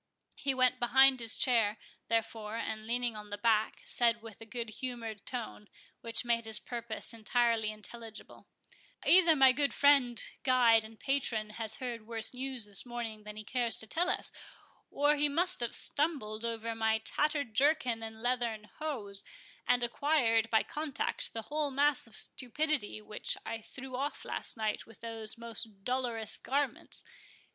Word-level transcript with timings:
He 0.35 0.55
went 0.55 0.79
behind 0.79 1.19
his 1.19 1.37
chair, 1.37 1.77
therefore, 2.07 2.55
and, 2.57 2.87
leaning 2.87 3.15
on 3.15 3.29
the 3.29 3.37
back, 3.37 3.83
said 3.85 4.19
with 4.23 4.41
a 4.41 4.47
good 4.47 4.71
humoured 4.81 5.27
tone, 5.27 5.69
which 5.99 6.25
made 6.25 6.45
his 6.45 6.59
purpose 6.59 7.13
entirely 7.13 7.69
intelligible,— 7.69 8.47
"Either 9.05 9.35
my 9.35 9.51
good 9.51 9.75
friend, 9.75 10.19
guide, 10.41 10.83
and 10.83 10.99
patron, 10.99 11.51
has 11.51 11.75
heard 11.75 12.07
worse 12.07 12.33
news 12.33 12.65
this 12.65 12.83
morning 12.83 13.25
than 13.25 13.35
he 13.35 13.43
cares 13.43 13.77
to 13.77 13.85
tell 13.85 14.09
us, 14.09 14.31
or 14.89 15.15
he 15.15 15.29
must 15.29 15.59
have 15.59 15.75
stumbled 15.75 16.43
over 16.45 16.73
my 16.73 16.97
tattered 16.97 17.53
jerkin 17.53 18.01
and 18.01 18.23
leathern 18.23 18.71
hose, 18.79 19.23
and 19.67 19.83
acquired, 19.83 20.49
by 20.49 20.63
contact, 20.63 21.31
the 21.31 21.43
whole 21.43 21.69
mass 21.69 22.07
of 22.07 22.15
stupidity 22.15 23.03
which 23.03 23.37
I 23.45 23.61
threw 23.61 23.95
off 23.95 24.25
last 24.25 24.57
night 24.57 24.87
with 24.87 25.01
those 25.01 25.37
most 25.37 25.83
dolorous 25.83 26.39
garments. 26.39 27.05